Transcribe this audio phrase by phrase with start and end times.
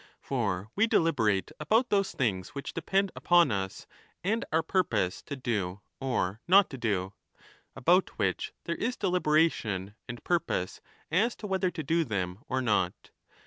[0.19, 3.85] For we deliberate 30 about those things which depend upon us
[4.23, 7.13] and our purpose to do or not to do,
[7.75, 13.11] about which there is deliberation and purpose as to whether to do them or not.